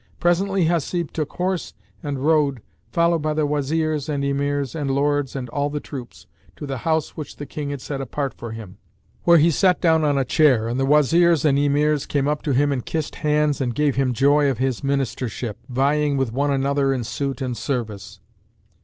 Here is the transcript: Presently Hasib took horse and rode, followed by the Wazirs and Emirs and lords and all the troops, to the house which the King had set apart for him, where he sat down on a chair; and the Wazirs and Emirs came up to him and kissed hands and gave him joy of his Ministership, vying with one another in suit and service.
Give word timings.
Presently 0.19 0.65
Hasib 0.65 1.11
took 1.11 1.33
horse 1.33 1.75
and 2.01 2.17
rode, 2.25 2.63
followed 2.91 3.19
by 3.21 3.35
the 3.35 3.45
Wazirs 3.45 4.09
and 4.09 4.23
Emirs 4.25 4.73
and 4.73 4.89
lords 4.89 5.35
and 5.35 5.47
all 5.49 5.69
the 5.69 5.79
troops, 5.79 6.25
to 6.55 6.65
the 6.65 6.79
house 6.79 7.15
which 7.15 7.35
the 7.35 7.45
King 7.45 7.69
had 7.69 7.81
set 7.81 8.01
apart 8.01 8.33
for 8.33 8.49
him, 8.49 8.79
where 9.25 9.37
he 9.37 9.51
sat 9.51 9.79
down 9.79 10.03
on 10.03 10.17
a 10.17 10.25
chair; 10.25 10.67
and 10.67 10.79
the 10.79 10.87
Wazirs 10.87 11.45
and 11.45 11.59
Emirs 11.59 12.07
came 12.07 12.27
up 12.27 12.41
to 12.41 12.51
him 12.55 12.71
and 12.71 12.83
kissed 12.87 13.17
hands 13.17 13.61
and 13.61 13.75
gave 13.75 13.95
him 13.95 14.11
joy 14.11 14.49
of 14.49 14.57
his 14.57 14.81
Ministership, 14.81 15.53
vying 15.69 16.17
with 16.17 16.33
one 16.33 16.49
another 16.49 16.91
in 16.95 17.03
suit 17.03 17.39
and 17.39 17.55
service. 17.55 18.21